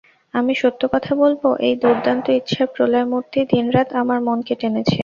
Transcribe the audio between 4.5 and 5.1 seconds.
টেনেছে।